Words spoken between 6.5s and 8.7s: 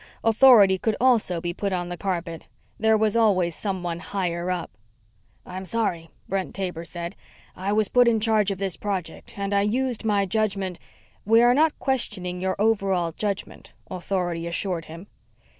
Taber said. "I was put in charge of